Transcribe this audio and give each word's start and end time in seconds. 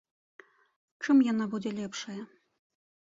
Чым 1.07 1.21
яна 1.31 1.45
будзе 1.51 1.71
лепшая? 1.81 2.17